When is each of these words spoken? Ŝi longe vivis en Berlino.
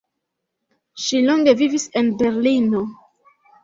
Ŝi 1.03 1.23
longe 1.29 1.55
vivis 1.61 1.89
en 2.03 2.13
Berlino. 2.25 2.87